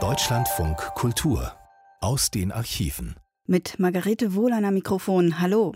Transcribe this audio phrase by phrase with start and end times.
[0.00, 1.52] Deutschlandfunk Kultur
[2.00, 3.16] aus den Archiven.
[3.46, 5.40] Mit Margarete Wohler am Mikrofon.
[5.40, 5.74] Hallo.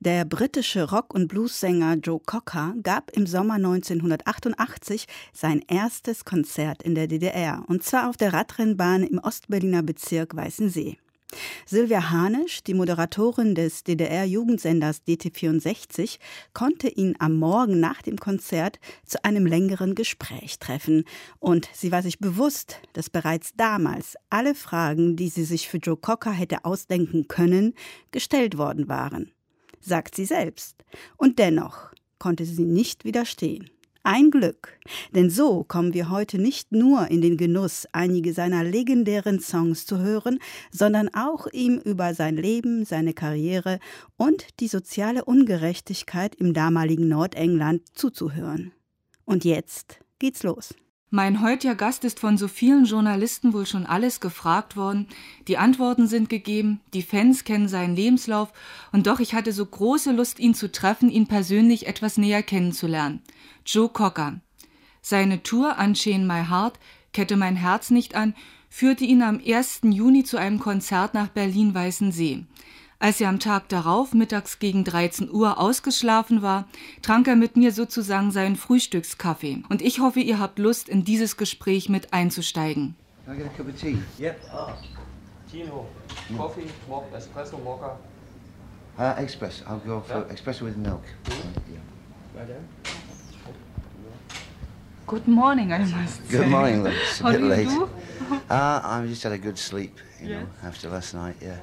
[0.00, 5.04] Der britische Rock- und Bluessänger Joe Cocker gab im Sommer 1988
[5.34, 10.96] sein erstes Konzert in der DDR, und zwar auf der Radrennbahn im Ostberliner Bezirk Weißensee.
[11.66, 16.18] Silvia Hanisch, die Moderatorin des DDR-Jugendsenders DT64,
[16.52, 21.04] konnte ihn am Morgen nach dem Konzert zu einem längeren Gespräch treffen.
[21.38, 25.96] Und sie war sich bewusst, dass bereits damals alle Fragen, die sie sich für Joe
[25.96, 27.74] Cocker hätte ausdenken können,
[28.10, 29.32] gestellt worden waren.
[29.80, 30.76] Sagt sie selbst.
[31.16, 33.70] Und dennoch konnte sie nicht widerstehen.
[34.06, 34.78] Ein Glück,
[35.14, 39.96] denn so kommen wir heute nicht nur in den Genuss, einige seiner legendären Songs zu
[39.96, 40.40] hören,
[40.70, 43.80] sondern auch ihm über sein Leben, seine Karriere
[44.18, 48.72] und die soziale Ungerechtigkeit im damaligen Nordengland zuzuhören.
[49.24, 50.74] Und jetzt geht's los.
[51.08, 55.06] Mein heutiger Gast ist von so vielen Journalisten wohl schon alles gefragt worden.
[55.48, 58.52] Die Antworten sind gegeben, die Fans kennen seinen Lebenslauf
[58.92, 63.22] und doch ich hatte so große Lust, ihn zu treffen, ihn persönlich etwas näher kennenzulernen.
[63.64, 64.40] Joe Cocker.
[65.02, 66.78] Seine Tour Unchain My Heart,
[67.12, 68.34] Kette mein Herz nicht an,
[68.70, 69.80] führte ihn am 1.
[69.84, 72.44] Juni zu einem Konzert nach Berlin-Weißensee.
[72.98, 76.66] Als er am Tag darauf mittags gegen 13 Uhr ausgeschlafen war,
[77.02, 79.62] trank er mit mir sozusagen seinen Frühstückskaffee.
[79.68, 82.94] Und ich hoffe, ihr habt Lust, in dieses Gespräch mit einzusteigen.
[83.26, 83.98] Can I get a cup of tea?
[84.18, 84.40] Yep.
[84.52, 84.74] Ah.
[85.50, 85.86] Tino.
[86.36, 87.98] Coffee, Mock, Espresso, Mocha.
[88.96, 89.64] Uh, espresso.
[89.66, 90.32] I'll go for Yeah.
[90.32, 91.02] espresso with milk.
[91.26, 91.72] Mhm.
[91.72, 91.80] Yeah.
[92.34, 92.60] Right there.
[95.06, 95.90] Good morning, I must
[96.28, 96.38] say.
[96.38, 96.94] Good morning, love.
[96.94, 97.68] It's a How bit do you late.
[97.68, 97.88] do?
[98.50, 100.40] Uh, I just had a good sleep, you Yes.
[100.42, 101.36] know, after last night.
[101.42, 101.58] Yeah.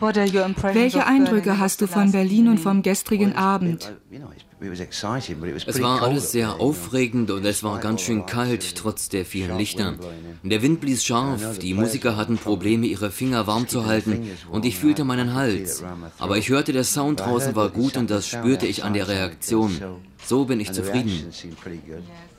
[0.00, 3.84] What are your impressions Welche Eindrücke hast du von Berlin und vom gestrigen Abend?
[3.84, 6.60] it- you know, it's- it was exciting, but it was Es war cold alles sehr
[6.60, 9.94] aufregend und es war ganz schön kalt, trotz der vielen Lichter.
[10.42, 14.76] Der Wind blies scharf, die Musiker hatten Probleme, ihre Finger warm zu halten und ich
[14.76, 15.84] fühlte meinen Hals.
[16.18, 19.70] Aber ich hörte, der Sound draußen war gut und das spürte ich an der Reaktion.
[20.26, 21.10] So bin ich zufrieden.
[21.10, 21.52] reaction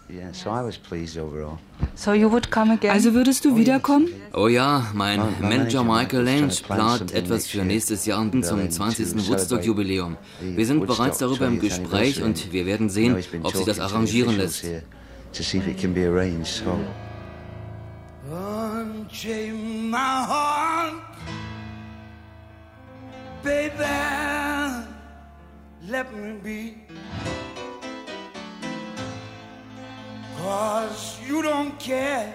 [0.07, 0.25] seemed pretty good.
[0.25, 1.59] Yeah, so I was pleased overall.
[1.95, 2.91] So you would come again?
[2.91, 4.07] Also würdest du wiederkommen?
[4.33, 8.71] Oh ja, mein Mein Manager Michael Lange plant etwas next für nächstes Jahr zum Berlin
[8.71, 9.11] 20.
[9.11, 10.17] to Woodstock-Jubiläum.
[10.41, 13.79] Wir sind Woodstock bereits darüber im 20th Gespräch und wir werden sehen, ob sich das
[13.79, 14.66] arrangieren lässt.
[23.43, 24.85] baby.
[25.87, 27.44] Let me be.
[30.45, 32.31] Cause you don't care.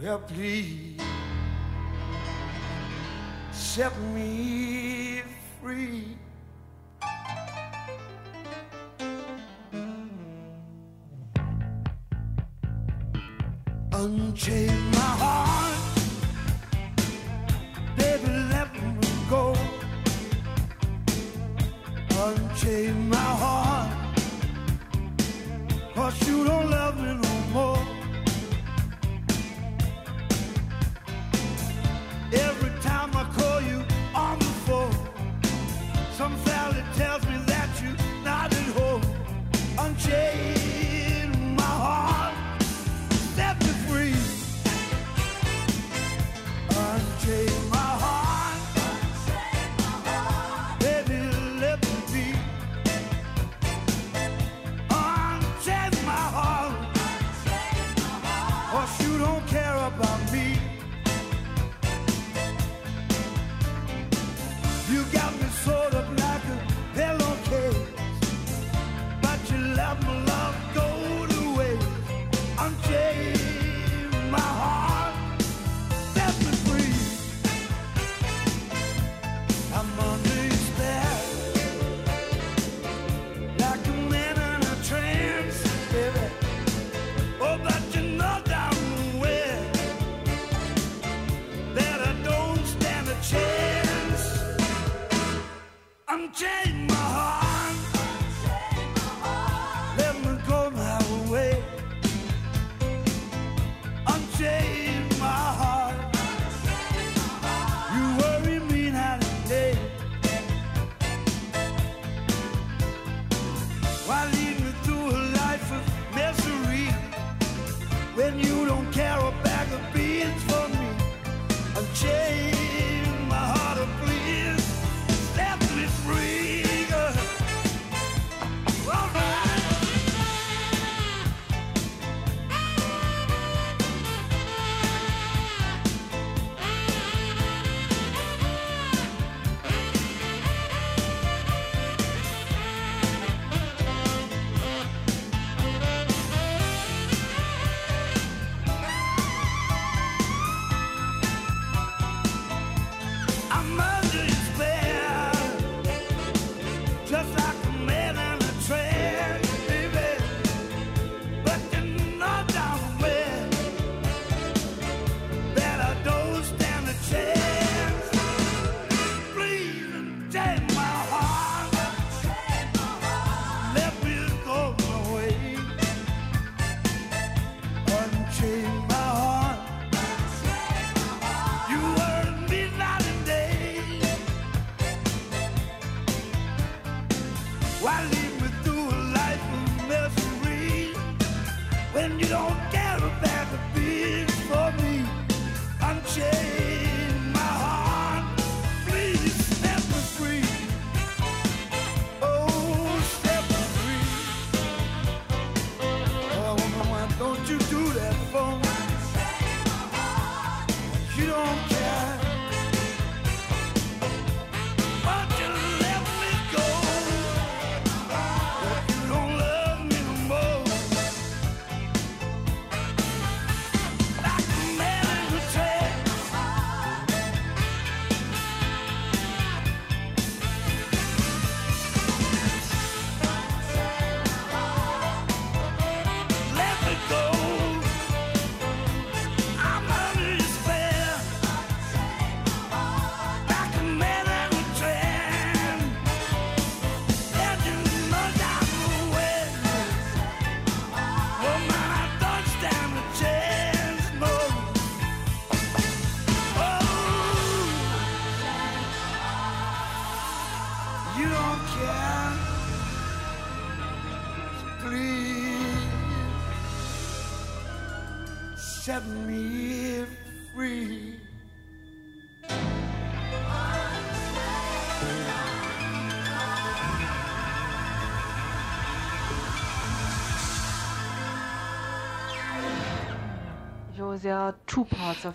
[0.00, 1.00] Well, please
[3.50, 5.22] set me
[5.60, 6.16] free.
[13.92, 15.78] Unchain my heart,
[17.96, 19.56] baby, let me go.
[22.24, 23.69] Unchain my heart,
[26.00, 27.99] cause you don't love me no more.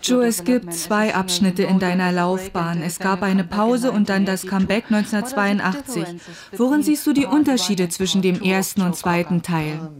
[0.02, 2.82] Joe, es gibt zwei Abschnitte in deiner Laufbahn.
[2.82, 6.04] Es gab eine Pause und dann das Comeback 1982.
[6.56, 9.90] Worin siehst du die Unterschiede zwischen dem ersten und zweiten Teil?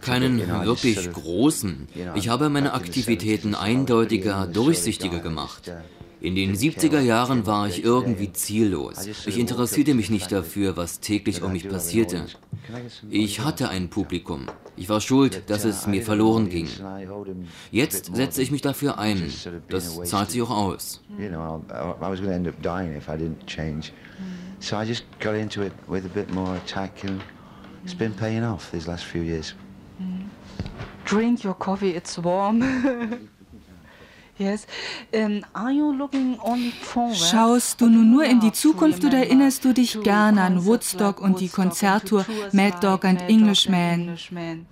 [0.00, 1.88] Keinen wirklich großen.
[2.14, 5.70] Ich habe meine Aktivitäten eindeutiger, durchsichtiger gemacht.
[6.22, 9.08] In den 70er Jahren war ich irgendwie ziellos.
[9.26, 12.26] Ich interessierte mich nicht dafür, was täglich um mich passierte.
[13.10, 14.46] Ich hatte ein Publikum.
[14.76, 16.68] Ich war schuld, dass es mir verloren ging.
[17.72, 19.32] Jetzt setze ich mich dafür ein.
[19.68, 21.02] Das zahlt sich auch aus.
[21.18, 23.92] You know, I, I was going to end up dying if I didn't change.
[24.60, 27.20] So I just got into it with a bit more attack, and
[27.82, 29.54] it's been paying off these last few years.
[31.04, 32.62] Drink your coffee, it's warm.
[37.14, 41.40] Schaust du nun nur in die Zukunft oder erinnerst du dich gerne an Woodstock und
[41.40, 44.16] die Konzerttour Mad Dog and Englishman?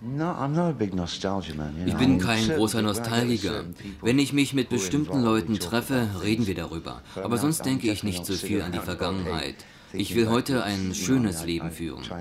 [0.01, 1.77] No, I'm not a big nostalgia man.
[1.77, 1.93] You know.
[1.93, 3.65] Ich bin kein großer Nostalgiker.
[4.01, 7.03] Wenn ich mich mit bestimmten Leuten treffe, reden wir darüber.
[7.17, 9.57] Aber sonst denke ich nicht so viel an die Vergangenheit.
[9.93, 12.03] Ich will heute ein schönes Leben führen.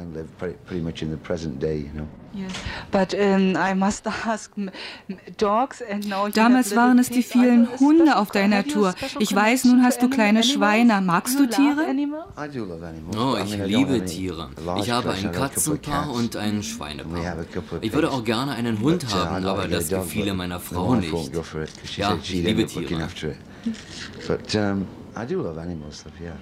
[6.34, 8.94] Damals waren es die vielen Hunde auf deiner Tour.
[9.20, 10.44] Ich weiß, nun hast du kleine?
[10.44, 11.02] Schweine.
[11.02, 11.86] Magst du Tiere?
[13.18, 14.50] Oh, ich liebe Tiere.
[14.80, 17.46] Ich habe ein Katzenpaar und ein We Schweinepaar.
[17.82, 21.14] Ich würde auch gerne einen Hund uh, haben, aber das gefiele meiner Frau nicht.
[21.98, 23.10] Ja, ich liebe Tiere.
[24.28, 26.34] But um, I do love animals, yeah.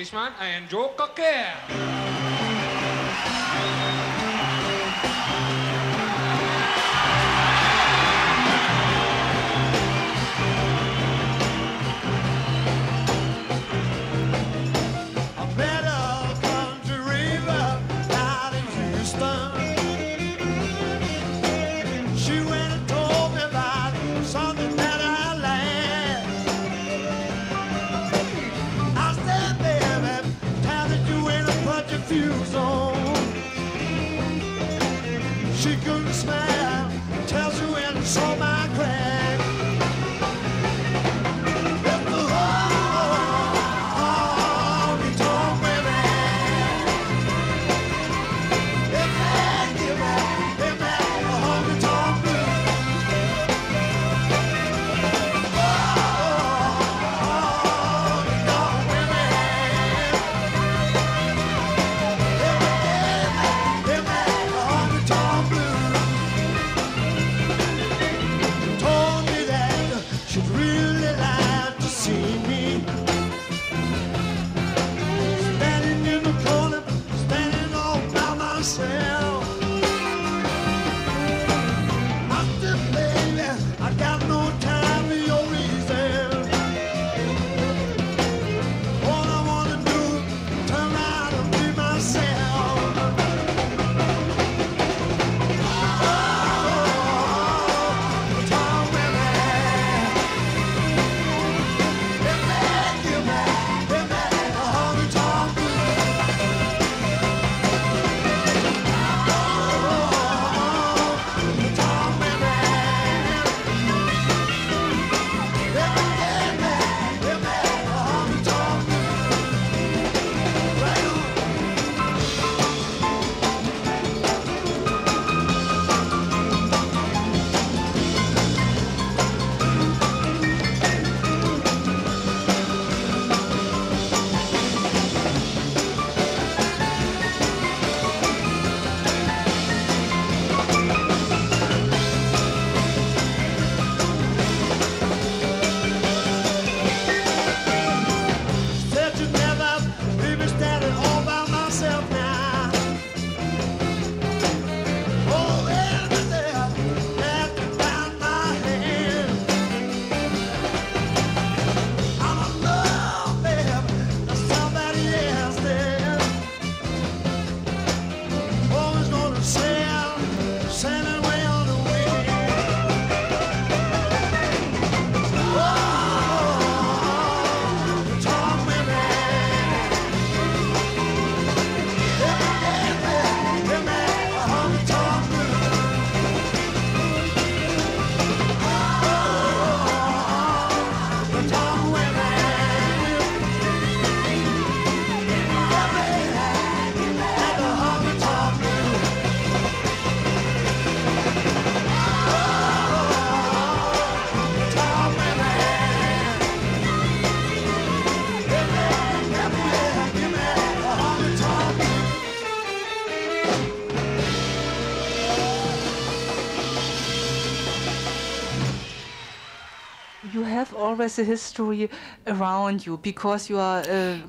[0.00, 1.89] Englishman, and Joe Cocker.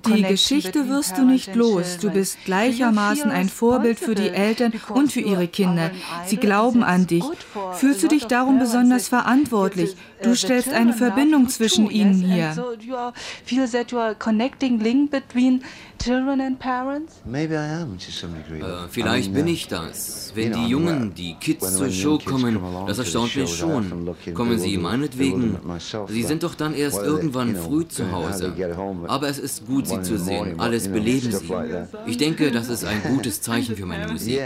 [0.06, 1.98] Die connection Geschichte wirst du nicht los.
[1.98, 5.92] Du bist gleichermaßen ein Vorbild für die Eltern und für ihre Kinder.
[6.25, 7.25] Sie glauben an dich.
[7.74, 9.96] Fühlst du dich darum besonders verantwortlich?
[10.24, 12.24] Du the stellst eine Verbindung zwischen ihnen yes?
[12.24, 12.54] And her.
[12.54, 13.13] So you are,
[13.46, 15.63] feel that you are connecting link between
[16.04, 17.22] children and parents?
[17.25, 18.60] Maybe I am to some degree.
[18.60, 20.32] Äh, vielleicht I mean, bin ich das.
[20.36, 24.16] Wenn die Jungen, die Kids zur Show kommen, das erstaunt mich schon.
[24.34, 25.58] Kommen sie meinetwegen.
[26.08, 28.54] Sie sind doch dann erst irgendwann früh zu Hause.
[29.08, 30.60] Aber es ist gut, sie zu sehen.
[30.60, 31.54] Alles beleben sie.
[32.06, 34.40] Ich denke, das ist ein gutes Zeichen für meine Musik.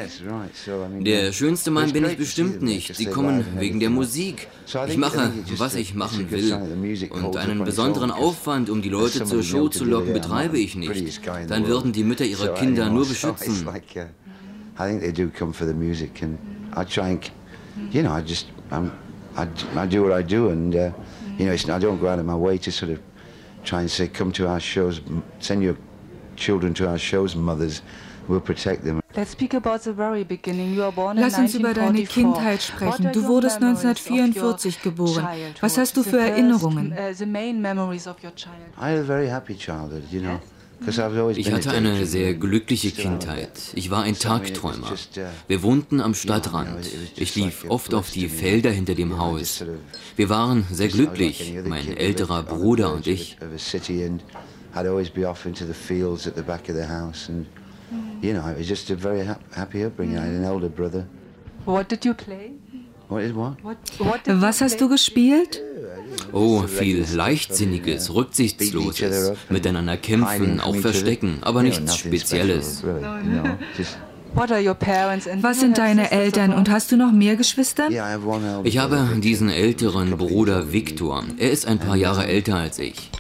[1.02, 2.96] Der schönste Mann bin ich bestimmt nicht.
[2.96, 3.96] Sie kommen wegen der.
[3.96, 4.48] Musik.
[4.88, 6.54] Ich mache, just was ich machen will.
[7.10, 11.22] Und einen besonderen Aufwand, um die Leute zur Show zu locken, betreibe ich nicht.
[11.48, 13.68] Dann würden die Mütter ihre Kinder nur beschützen.
[14.78, 16.38] I think they do come for the music, and
[16.76, 17.32] I try and,
[17.92, 18.92] you know, I just, I'm,
[19.38, 20.92] I, I do what I do, and uh,
[21.38, 23.00] you know, it's, I don't go out of my way to sort of
[23.64, 25.00] try and say, come to our shows,
[25.40, 25.78] send your
[26.36, 27.84] children to our shows, mothers,
[28.28, 29.00] we'll protect them.
[29.16, 30.76] Let's speak about the very beginning.
[30.76, 32.14] You are born in Lass uns über deine 1944.
[32.14, 33.14] Kindheit What sprechen.
[33.14, 35.14] Du your wurdest memories of 1944 your geboren.
[35.26, 35.62] childhood?
[35.62, 36.92] Was hast du für Erinnerungen?
[36.92, 37.12] uh,
[41.36, 43.44] Ich hatte eine sehr glückliche Kindheit.
[43.44, 43.72] it.
[43.76, 44.92] Ich war ein Tagträumer.
[44.92, 46.86] uh, Wir wohnten am Stadtrand.
[47.16, 48.28] Ich lief oft auf die.
[48.28, 49.64] Felder hinter dem Haus.
[50.18, 53.38] Wir waren sehr glücklich, mein älterer Bruder und ich.
[54.76, 57.46] I'd always be off into the fields at the back of the house and,
[58.22, 60.18] you know, it was just a very hap- happy upbringing.
[60.18, 61.06] I had an older brother.
[61.66, 62.52] What did you play?
[63.08, 63.64] What is what?
[63.64, 65.62] What, what did Was you hast du gespielt?
[66.34, 72.84] Oh, viel Leichtsinniges, Rücksichtsloses, miteinander kämpfen, auch verstecken, aber nichts Spezielles.
[74.36, 77.88] What are your parents and Was sind deine Eltern und hast du noch mehr Geschwister?
[78.64, 81.24] Ich habe diesen älteren Bruder Viktor.
[81.38, 83.12] Er ist ein paar Jahre älter als ich.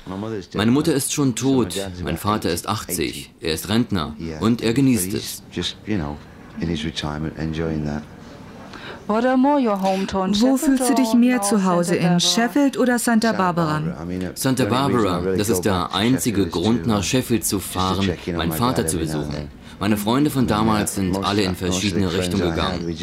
[0.55, 5.13] Meine Mutter ist schon tot, mein Vater ist 80, er ist Rentner und er genießt
[5.13, 5.41] es.
[9.07, 9.13] Wo
[10.33, 11.93] Sheffield fühlst du or dich mehr zu Hause?
[11.93, 12.19] Santa In Barbara?
[12.19, 13.81] Sheffield oder Santa Barbara?
[14.33, 19.49] Santa Barbara, das ist der einzige Grund, nach Sheffield zu fahren, meinen Vater zu besuchen.
[19.79, 22.95] Meine Freunde von damals sind alle in verschiedene Richtungen gegangen.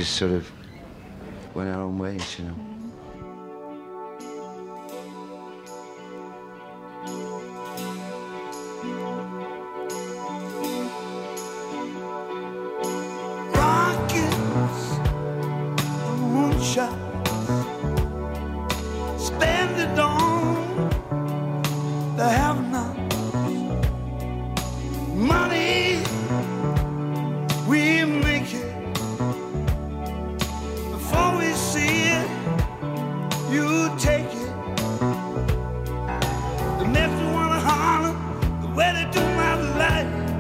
[36.93, 38.15] The next one holler,
[38.61, 40.35] the way they do my life.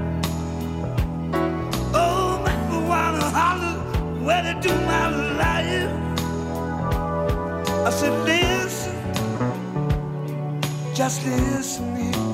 [1.94, 3.74] Oh, make me wanna holler
[4.22, 6.12] where they do my life.
[7.86, 8.94] I said, listen,
[10.94, 12.31] just listen here.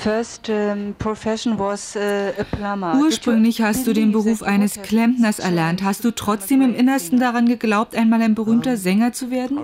[0.00, 2.94] First um, profession was uh, a plumber.
[3.00, 5.82] Ursprünglich hast du den Beruf eines Klempners erlernt.
[5.82, 9.58] Hast du trotzdem im Innersten daran geglaubt, einmal ein berühmter Sänger zu werden?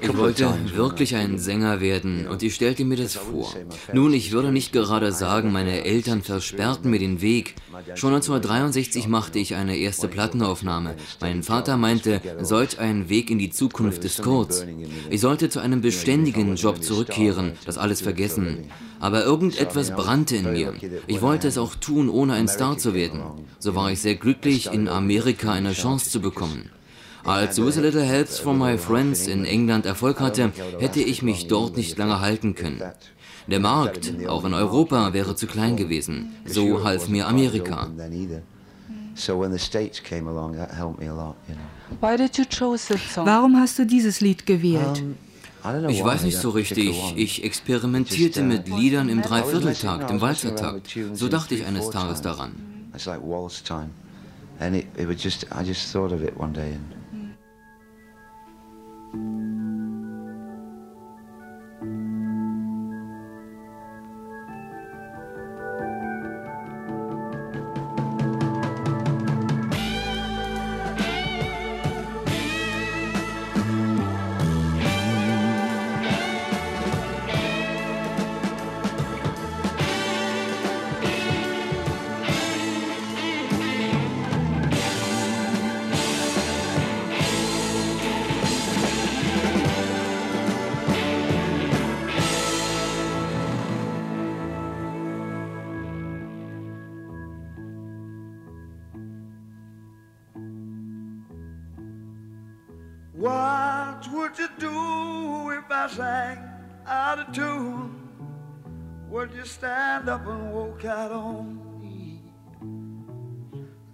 [0.00, 3.54] Ich wollte wirklich ein Sänger werden und ich stellte mir das vor.
[3.92, 7.54] Nun, ich würde nicht gerade sagen, meine Eltern versperrten mir den Weg.
[7.94, 10.94] Schon 1963 machte ich eine erste Plattenaufnahme.
[11.20, 14.64] Mein Vater meinte, solch ein Weg in die Zukunft ist kurz.
[15.10, 18.70] Ich sollte zu einem beständigen Job zurückkehren, das alles vergessen.
[19.00, 20.74] Aber irgendetwas brannte in mir.
[21.06, 23.22] Ich wollte es auch tun, ohne ein Star zu werden.
[23.58, 26.70] So war ich sehr glücklich, in Amerika eine Chance zu bekommen.
[27.24, 31.48] Als With a Little Helps from My Friends in England Erfolg hatte, hätte ich mich
[31.48, 32.82] dort nicht lange halten können.
[33.50, 36.32] Der Markt, auch in Europa, wäre zu klein gewesen.
[36.44, 37.88] So half mir Amerika.
[43.16, 45.02] Warum hast du dieses Lied gewählt?
[45.88, 47.14] Ich weiß nicht so richtig.
[47.16, 50.98] Ich experimentierte mit Liedern im Dreivierteltakt, im Walzertakt.
[51.12, 52.52] So dachte ich eines Tages daran.
[54.60, 57.00] And it, it was just I just thought of it one day, and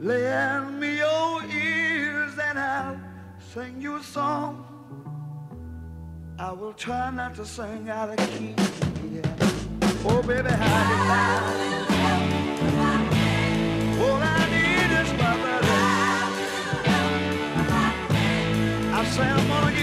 [0.07, 2.97] Lend me your ears and I'll
[3.53, 4.65] sing you a song.
[6.39, 8.55] I will try not to sing out of key.
[9.13, 9.23] Yeah.
[10.05, 11.83] Oh, baby, how do you?
[14.05, 15.75] All I need is my buddy.
[18.95, 19.76] I say I'm gonna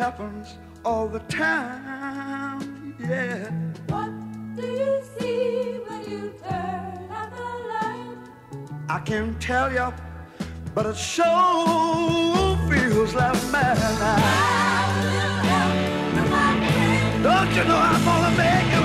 [0.00, 2.96] happens all the time.
[2.98, 3.50] Yeah.
[3.92, 4.10] What
[4.56, 8.16] do you see when you turn out the light?
[8.88, 9.92] I can't tell you,
[10.74, 14.00] but it sure feels like madness.
[17.26, 18.79] Don't you know I'm gonna make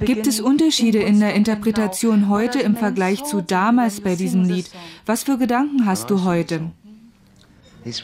[0.00, 4.70] Gibt es Unterschiede in der and Interpretation heute im Vergleich zu damals bei diesem Lied?
[5.06, 6.72] Was für Gedanken hast du heute?
[7.84, 8.02] Ich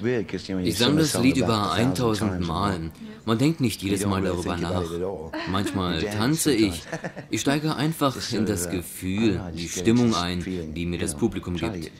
[0.78, 2.90] sang das song Lied über a thousand 1000 times a Mal.
[3.24, 4.84] Man denkt nicht jedes You don't Mal darüber think nach.
[5.50, 6.82] Manchmal tanze ich.
[6.82, 7.10] sometimes.
[7.30, 11.90] Ich steige einfach in das Gefühl, die Stimmung ein, feeling, die mir das Publikum gibt.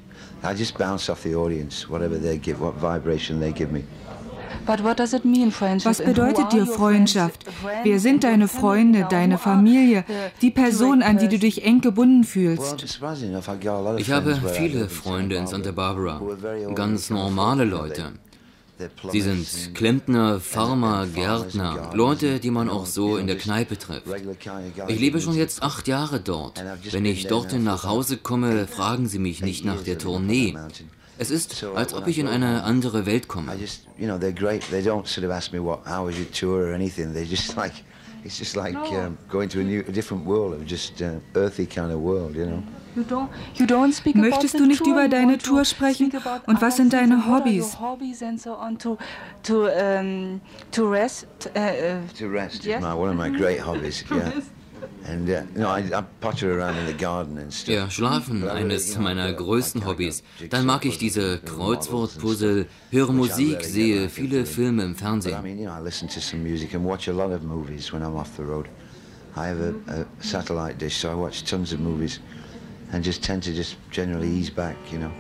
[0.45, 3.83] I just bounce off the audience, whatever they give, what vibration they give me.
[4.67, 7.45] Was bedeutet dir Freundschaft?
[7.83, 11.81] Wer sind deine family Freunde, deine Familie, the die Person, an die du dich eng
[11.81, 12.83] gebunden fühlst?
[13.99, 16.21] Ich habe viele Freunde in Santa Barbara,
[16.75, 18.13] ganz normale Leute.
[19.11, 24.07] Sie sind Klempner, Farmer, Gärtner, Leute, die man auch so in der Kneipe trifft.
[24.89, 26.63] Ich lebe schon jetzt acht Jahre dort.
[26.91, 30.55] Wenn ich dorthin nach Hause komme, fragen sie mich nicht nach der Tournee.
[31.19, 33.53] Es ist, als ob ich in eine andere Welt komme.
[38.29, 41.01] Just, like, it's just like um, going to a new, a different world of just
[41.03, 42.63] uh, earthy kind of world, you know.
[42.97, 46.11] You don't, you don't speak about Möchtest the du nicht über deine Tour sprechen?
[46.17, 47.73] about Und was sind deine things, and what are Hobbys?
[47.75, 48.97] your hobbies and so on to
[49.43, 50.41] to um,
[50.73, 51.27] to rest.
[51.55, 52.79] Uh, uh, To rest Yes.
[52.79, 54.33] is my, one of my great hobbies, yeah.
[55.09, 57.75] And, uh, know, I, I potter around in the garden and stuff.
[57.75, 60.25] Ja, Schlafen, eines meiner größten Hobbys.
[60.51, 64.45] Dann mag ich diese Kreuzwortpuzzle, höre Musik, sehe viele.
[64.47, 65.39] Filme im Fernsehen.
[65.39, 67.93] I mean, you know, I listen to some music and watch a lot of movies
[67.93, 68.67] when I'm off the road.
[69.37, 72.21] I have a, a satellite dish, so I watch tons of movies
[72.93, 75.13] and just tend to just generally ease back, you know.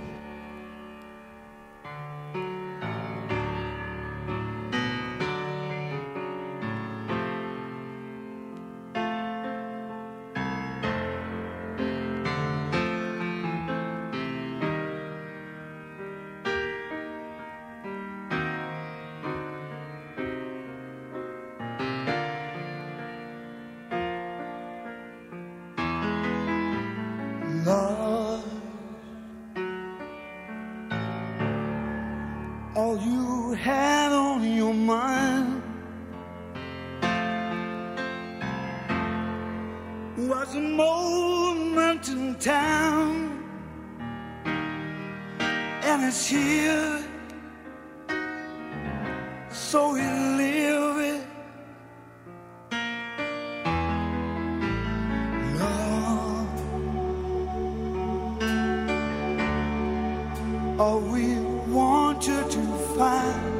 [60.79, 62.62] All we want you to
[62.97, 63.55] find.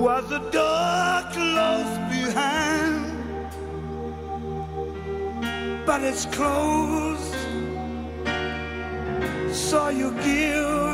[0.00, 3.46] Was a door closed behind,
[5.86, 7.34] but it's closed,
[9.52, 10.93] so you give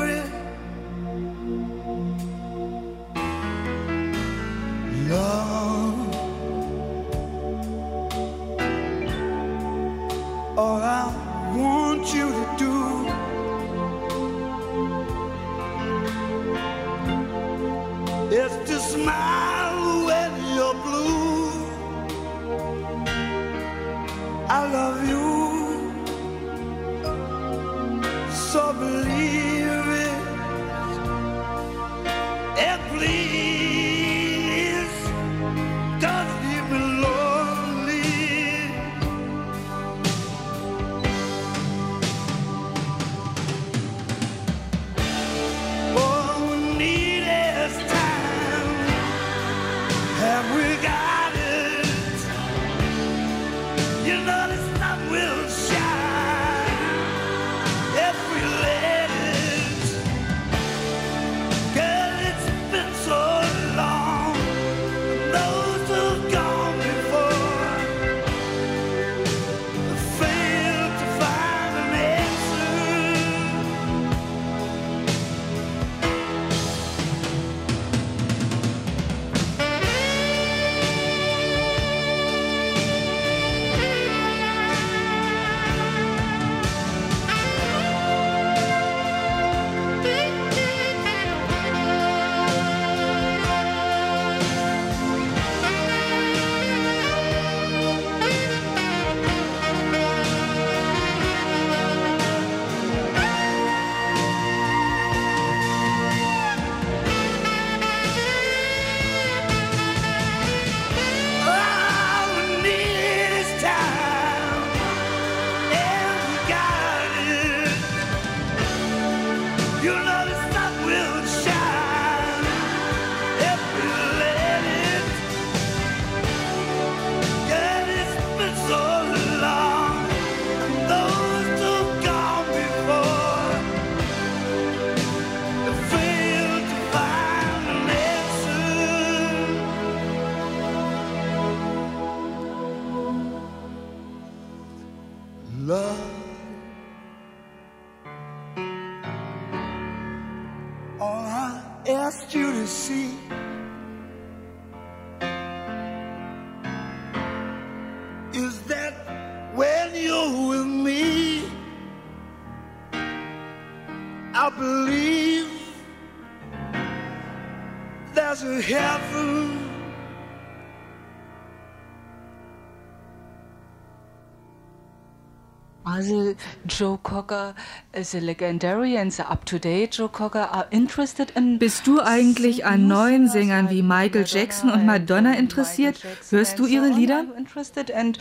[175.91, 176.35] Also
[176.67, 177.53] Joe Cocker
[177.93, 182.87] is a legendary and the up-to-date Joe Cocker are interested in Bist du eigentlich an
[182.87, 186.01] neuen Sängern wie Michael Jackson und Madonna interessiert?
[186.29, 187.25] Hörst du ihre Lieder?
[187.37, 188.17] Interested and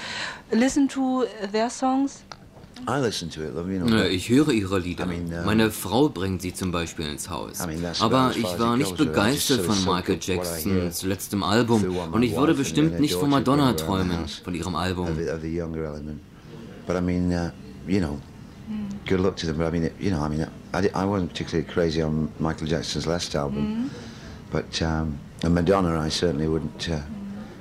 [0.51, 2.25] listen to their songs?
[2.89, 3.95] I listen to it, love, you know.
[3.95, 5.07] Ja, Ich höre ihre Lieder.
[5.45, 7.61] Meine Frau bringt sie zum Beispiel ins Haus.
[8.01, 12.99] Aber ich war nicht begeistert von Michael up Jacksons letztem Album und ich würde bestimmt
[12.99, 15.09] nicht von Madonna träumen, von ihrem Album.
[16.91, 17.53] But I mean, uh,
[17.87, 18.21] you know,
[19.07, 19.59] good luck to them.
[19.59, 22.67] But I mean, it, you know, I mean, I, I wasn't particularly crazy on Michael
[22.67, 23.93] Jackson's last album,
[24.51, 26.99] but um, and Madonna, I certainly wouldn't uh,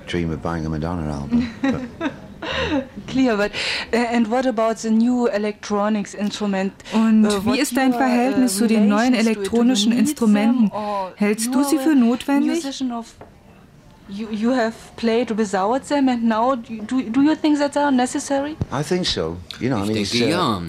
[0.08, 1.48] dream of buying a Madonna album.
[1.62, 2.12] But
[3.06, 3.52] Clear, but
[3.92, 6.72] uh, and what about the new electronics instrument?
[6.92, 9.26] Und Uh, wie ist dein your, Verhältnis uh, zu den neuen to it?
[9.26, 10.72] Do you elektronischen Instrumenten?
[11.14, 12.64] Hältst du sie für notwendig?
[14.10, 17.92] You, you have played without them and now do, do, you think that they are
[17.92, 18.56] necessary?
[18.72, 19.36] I think so.
[19.60, 20.62] You know, I Ich mean, it's, denke uh, ja.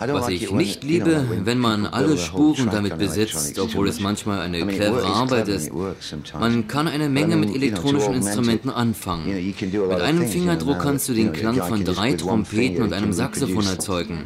[0.00, 5.06] Was ich nicht liebe, wenn man alle Spuren damit besetzt, obwohl es manchmal eine clevere
[5.06, 5.70] Arbeit ist.
[6.38, 9.26] Man kann eine Menge mit elektronischen Instrumenten anfangen.
[9.26, 14.24] Mit einem Fingerdruck kannst du den Klang von drei Trompeten und einem Saxophon erzeugen.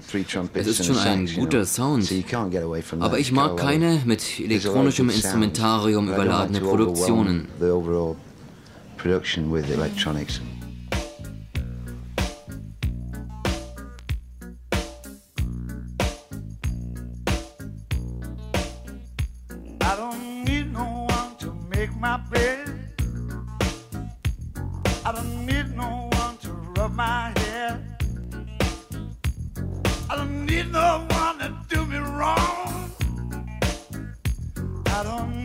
[0.55, 2.11] Es ist schon ein guter Sound.
[2.99, 7.49] Aber ich mag keine mit elektronischem Instrumentarium überladene Produktionen.
[8.99, 10.41] Production with electronics.
[19.81, 22.69] I don't need no one to make my bed.
[25.07, 27.81] I don't need no one to rub my hair.
[30.11, 32.91] I don't need no one to do me wrong.
[34.87, 35.38] I don't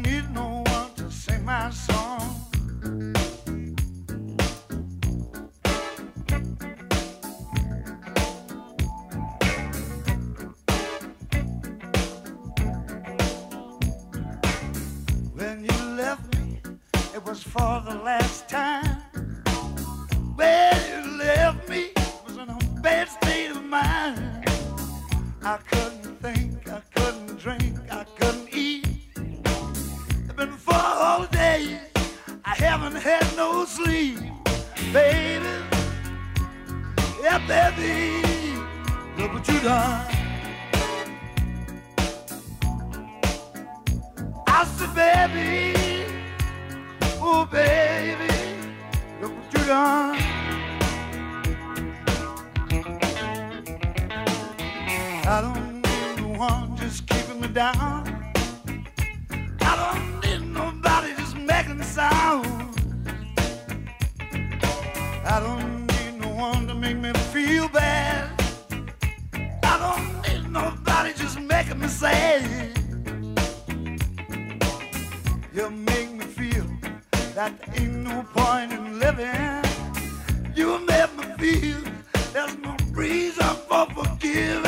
[84.33, 84.62] for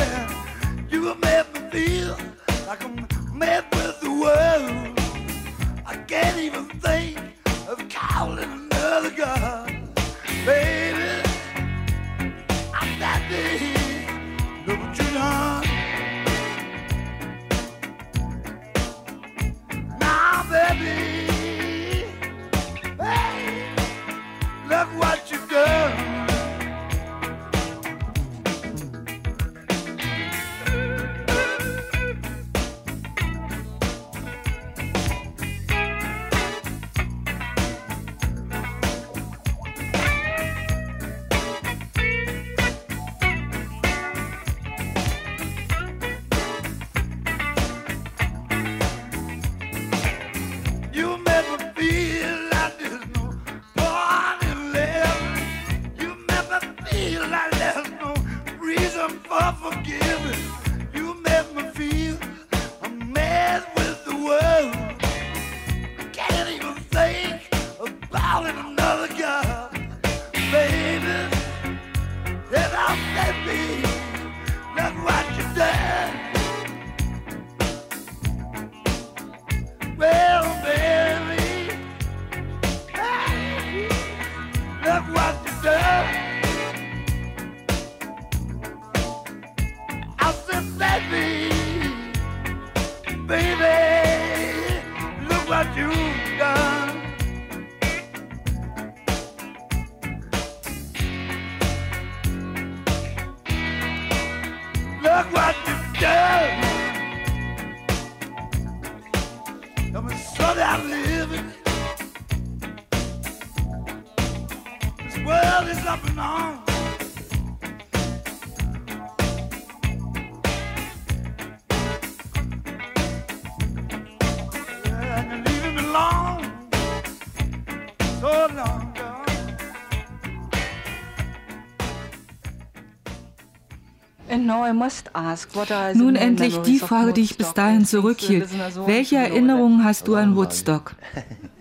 [135.95, 138.49] Nun endlich die Frage, die ich bis dahin zurückhielt.
[138.85, 140.95] Welche Erinnerungen hast du an Woodstock?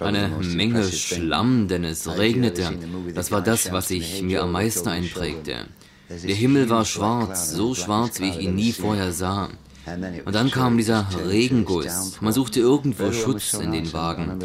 [0.00, 0.82] Eine Menge.
[0.84, 2.72] Schlamm, denn es regnete.
[3.14, 5.66] Das war das, was sich mir am meisten einprägte.
[6.08, 9.50] Der Himmel war schwarz, so schwarz, wie ich ihn nie vorher sah.
[10.24, 12.18] Und dann kam dieser Regenguss.
[12.20, 14.40] Man suchte irgendwo Schutz in den Wagen.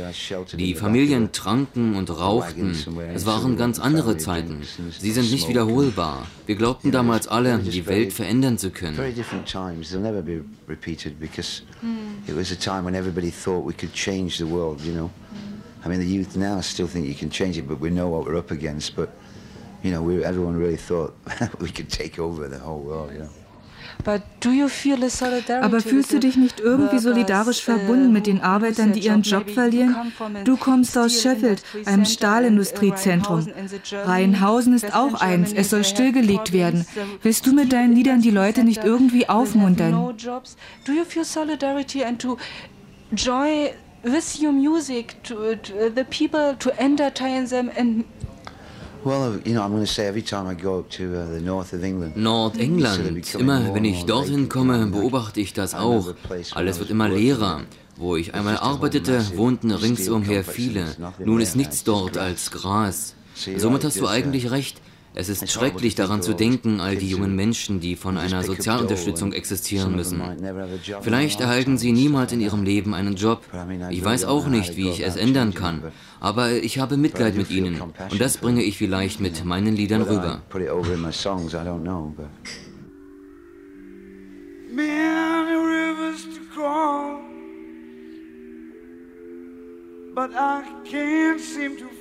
[0.54, 2.76] Die Familien tranken und rauchten.
[3.14, 4.62] Es waren ganz andere Zeiten.
[5.00, 6.28] Sie sind nicht wiederholbar.
[6.46, 8.96] Wir glaubten damals alle, die Welt verändern zu können.
[8.96, 9.92] Very different times.
[9.92, 11.64] They'll never be repeated because
[12.28, 15.10] it was a time when everybody thought we could change the world, you know.
[15.84, 18.26] I mean, the youth now still think you can change it, but we know what
[18.26, 18.96] we're up against.
[18.96, 19.10] But,
[19.82, 21.16] you know, we, everyone really thought
[21.60, 23.30] we could take over the whole world, you know.
[24.06, 30.14] Aber fühlst du dich nicht irgendwie solidarisch verbunden mit den Arbeitern, die ihren Job verlieren?
[30.44, 33.48] Du kommst aus Sheffield, einem Stahlindustriezentrum.
[34.06, 36.86] Rheinhausen ist auch eins, es soll stillgelegt werden.
[37.22, 39.94] Willst du mit deinen Liedern die Leute nicht irgendwie aufmuntern?
[40.86, 42.38] Do you feel solidarity and to
[43.14, 43.74] joy
[44.04, 48.06] with your music to, to the people to entertain them and
[49.04, 51.74] Well, you know, I'm going to say every time I go to uh, the north
[51.74, 53.34] of England, Nordengland.
[53.34, 56.14] Immer wenn ich dorthin komme, beobachte ich das auch.
[56.54, 57.62] Alles wird immer leerer.
[57.98, 60.86] Wo ich einmal arbeitete, wohnten ringsumher viele.
[61.20, 63.16] Nun ist nichts dort als Gras.
[63.58, 64.82] Somit hast du eigentlich recht.
[65.14, 69.96] Es ist schrecklich daran zu denken, all die jungen Menschen, die von einer Sozialunterstützung existieren
[69.96, 70.22] müssen.
[71.02, 73.44] Vielleicht erhalten sie niemals in ihrem Leben einen Job.
[73.90, 75.84] Ich weiß auch nicht, wie ich es ändern kann.
[76.20, 77.82] Aber ich habe Mitleid mit ihnen.
[77.82, 80.42] Und das bringe ich vielleicht mit meinen Liedern rüber.
[90.14, 92.01] but I can't seem to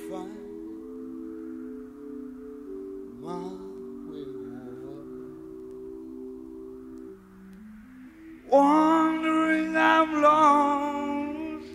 [8.49, 11.67] Wandering, I'm lost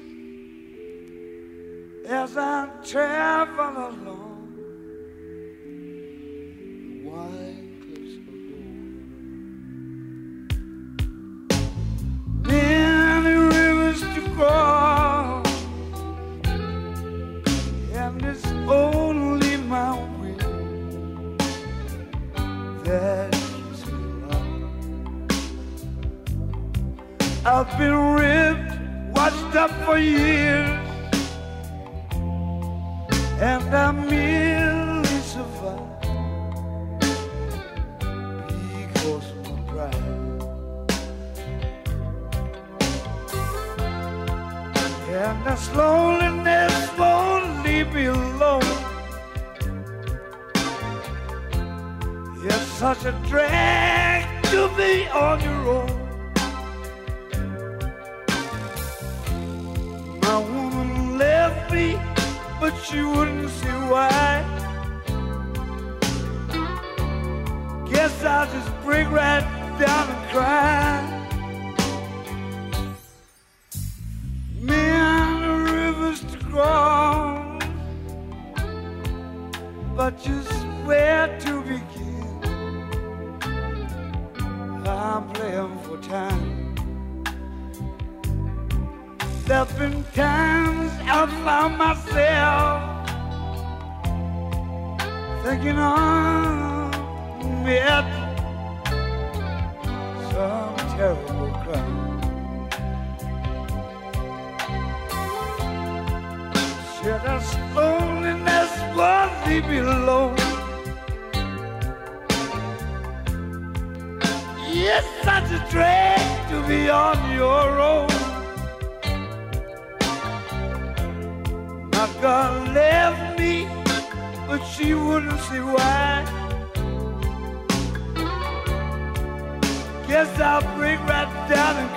[2.04, 4.56] as I travel along.
[5.62, 8.98] the Wide cliffs of gold.
[12.48, 14.85] Many rivers to cross,
[22.86, 23.34] that.
[27.44, 28.72] I've been ripped,
[29.16, 30.68] washed up for years,
[33.40, 36.00] and I merely survive
[38.78, 40.02] because of my pride.
[45.08, 48.65] And this loneliness won't leave me alone.
[52.78, 55.88] Such a drag to be on your own.
[60.20, 61.98] My woman left me,
[62.60, 64.44] but she wouldn't see why.
[67.90, 69.46] Guess I'll just break right
[69.80, 71.00] down and cry.
[74.60, 77.62] Many rivers to cross,
[79.96, 80.55] but just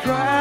[0.04, 0.39] cry.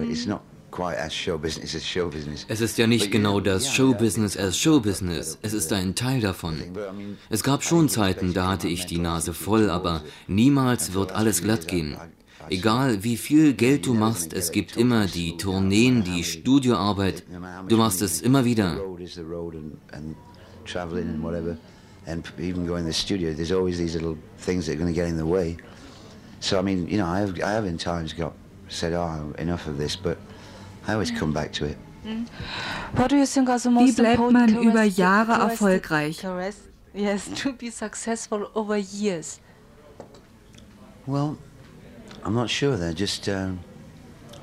[0.00, 0.42] It's not
[0.74, 2.44] quite as show business as show business.
[2.48, 5.38] Es ist ja nicht genau das Showbusiness als Showbusiness.
[5.42, 6.56] Es ist ein Teil davon.
[7.30, 11.68] Es gab schon Zeiten, da hatte ich die Nase voll, aber niemals wird alles glatt
[11.68, 11.96] gehen.
[12.50, 17.22] Egal wie viel Geld du machst, es gibt immer die Tourneen, die Studioarbeit.
[17.68, 18.80] Du machst es immer wieder.
[22.06, 22.44] The road is the road and, and traveling and whatever.
[22.44, 24.88] And p- even going to the studio, there's always these little things that are going
[24.88, 25.56] to get in the way.
[26.40, 28.34] So, I mean, you know, I have, I have in times got
[28.68, 30.18] said, oh, enough of this, but
[30.86, 31.78] I always come back to it.
[32.96, 36.22] What do you think are the Wie most bleibt important man über Jahre erfolgreich?
[36.94, 39.40] Yes, to be successful over years.
[41.06, 41.38] Well,
[42.24, 42.76] I'm not sure.
[42.76, 43.60] They're just, um,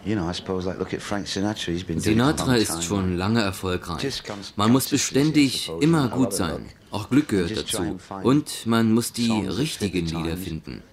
[0.04, 1.72] you know, I suppose, like, look at Frank Sinatra.
[1.72, 4.24] He's been doing it a Sinatra long ist schon lange erfolgreich.
[4.56, 6.70] Man muss beständig immer gut sein.
[6.92, 8.00] Auch Glück gehört dazu.
[8.24, 10.84] Und man muss die richtigen Lieder finden.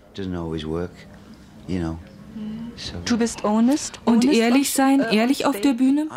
[3.04, 3.98] Du bist honest.
[4.04, 5.74] Und ehrlich sein, ehrlich auf der?
[5.74, 6.08] Bühne?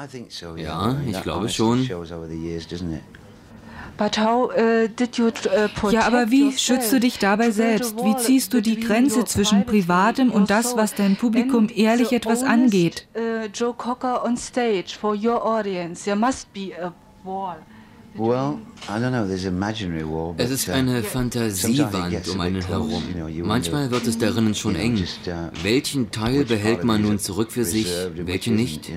[0.55, 1.89] Ja, ich glaube schon.
[3.99, 7.95] uh, did you uh, Ja, aber wie schützt du dich dabei selbst?
[7.97, 13.07] Wie ziehst du die Grenze zwischen Privatem und das, was dein Publikum ehrlich etwas angeht?
[13.15, 16.05] Uh, Joe Cocker on stage for your audience.
[16.05, 17.57] There must be a wall.
[18.15, 18.59] Well,
[18.89, 19.25] I don't know.
[19.25, 20.33] There's an imaginary wall.
[20.33, 23.03] But, Es ist uh, eine Fantasiewand um einen herum.
[23.45, 24.97] Manchmal wird es darinnen schon eng.
[24.97, 28.91] uh, Welchen Teil behält man nun zurück für sich, reserved and which welche isn't, nicht?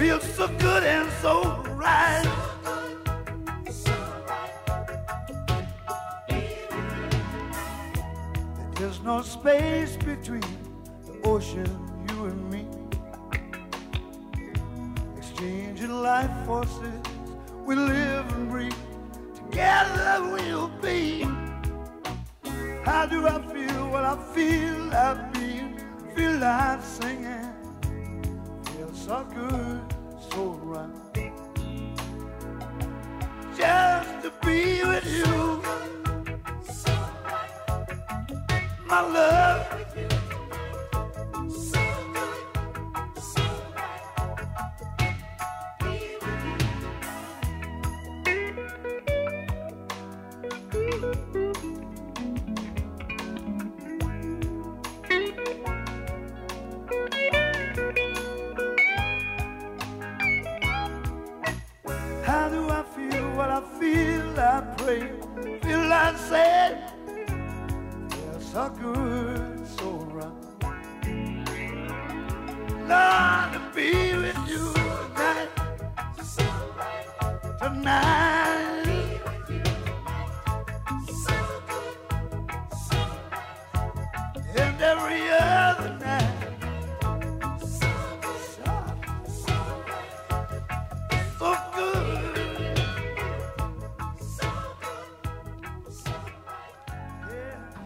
[0.00, 2.24] Feels so good and so right.
[8.76, 10.40] There's no space between
[11.04, 11.68] the ocean,
[12.08, 12.66] you and me.
[15.18, 17.02] Exchanging life forces,
[17.66, 18.72] we live and breathe.
[19.34, 21.26] Together we'll be.
[22.86, 23.90] How do I feel?
[23.90, 25.68] What I feel, I feel,
[26.16, 27.52] feel like singing.
[28.64, 29.89] Feel so good,
[30.30, 31.32] so right.
[33.56, 35.62] Just to be with you,
[38.86, 39.39] my love.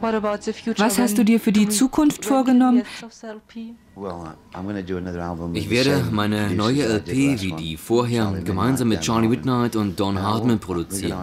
[0.00, 2.82] Was hast du dir für die Zukunft vorgenommen?
[5.54, 7.06] Ich werde meine neue LP
[7.40, 11.18] wie die vorher gemeinsam mit Charlie Dan Midnight und Don we're produzieren.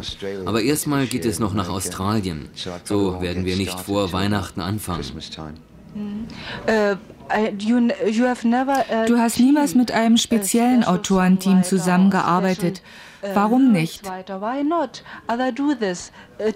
[0.45, 1.71] Aber erstmal geht es noch nach.
[1.71, 2.49] Australien.
[2.83, 5.03] So werden wir nicht vor Weihnachten anfangen.
[5.31, 5.53] Time.
[5.95, 6.95] Uh,
[7.33, 12.81] uh, Du hast niemals mit einem speziellen Autorenteam zusammengearbeitet.
[13.23, 14.01] uh, Warum nicht?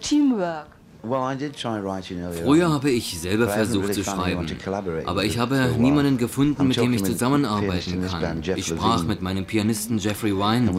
[0.01, 0.74] Teamwork.
[1.07, 4.03] Well, I did try writing earlier Früher habe ich selber But I haven't versucht zu
[4.03, 8.41] schreiben, to collaborate aber ich habe niemanden gefunden, mit dem ich zusammenarbeiten kann.
[8.55, 10.75] Ich sprach mit meinem Pianisten Jeffrey Wine.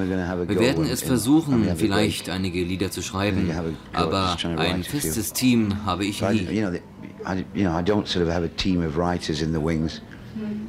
[0.49, 3.51] Wir werden es versuchen, vielleicht einige Lieder zu schreiben,
[3.93, 6.61] aber ein festes Team habe ich But I, nie.
[6.61, 6.83] you know, the,
[7.25, 10.01] I, you know, I don't sort of have a team of writers in the wings.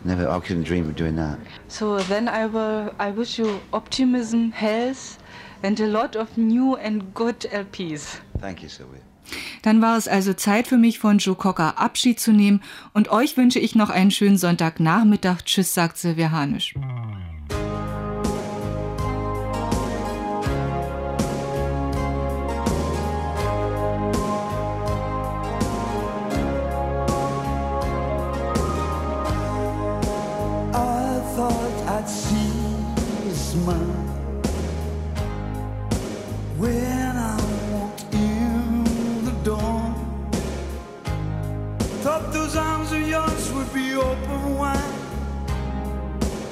[0.04, 1.40] Never, I couldn't dream of doing that.
[1.68, 2.94] So then I will.
[3.00, 5.18] I wish you optimism, health,
[5.62, 8.20] and a lot of new and good LPs.
[8.40, 9.02] Thank you, Sylvia.
[9.62, 12.62] Dann war es also Zeit für mich, von Joe Cocker Abschied zu nehmen.
[12.94, 15.42] Und euch wünsche ich noch einen schönen Sonntagnachmittag.
[15.44, 16.74] Tschüss, sagt Silvia Hanisch.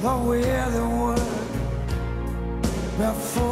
[0.05, 1.15] But where they were
[2.95, 3.44] before.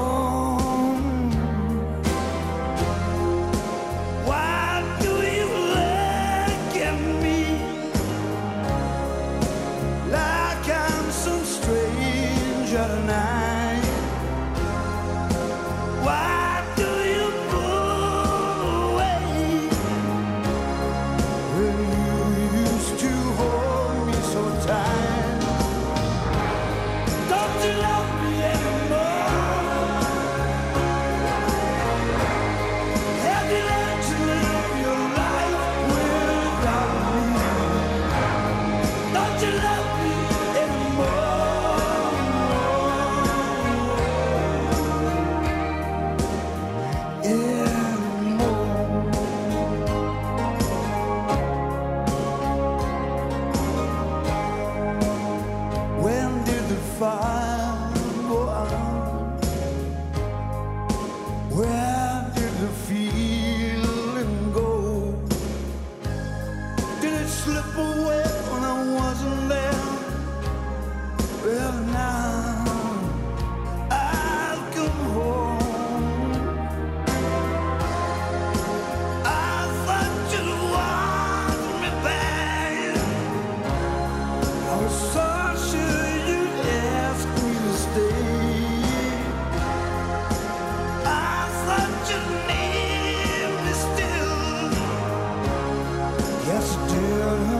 [96.73, 97.52] still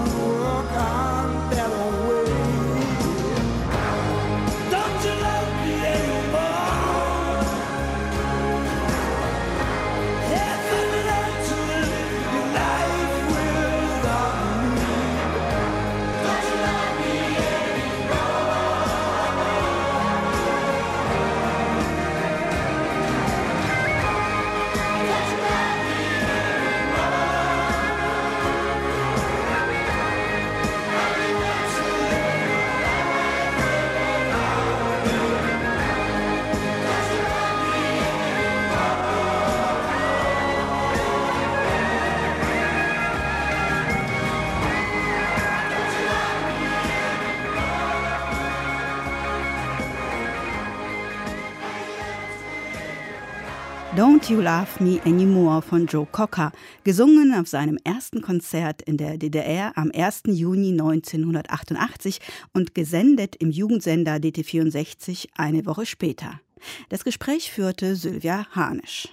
[54.23, 56.53] Don't You Love Me Anymore von Joe Cocker,
[56.85, 60.23] gesungen auf seinem ersten Konzert in der DDR am 1.
[60.27, 62.21] Juni 1988
[62.53, 66.39] und gesendet im Jugendsender DT64 eine Woche später.
[66.87, 69.09] Das Gespräch führte Sylvia Hanisch.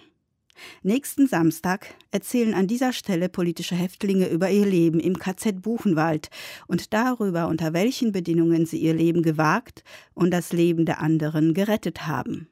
[0.84, 6.30] Nächsten Samstag erzählen an dieser Stelle politische Häftlinge über ihr Leben im KZ Buchenwald
[6.68, 9.82] und darüber, unter welchen Bedingungen sie ihr Leben gewagt
[10.14, 12.46] und das Leben der anderen gerettet haben.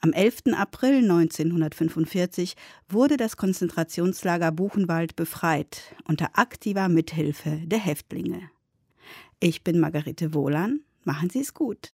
[0.00, 0.54] Am 11.
[0.54, 2.54] April 1945
[2.88, 8.48] wurde das Konzentrationslager Buchenwald befreit unter aktiver Mithilfe der Häftlinge.
[9.40, 10.82] Ich bin Margarete Wohlan.
[11.02, 11.92] Machen Sie es gut.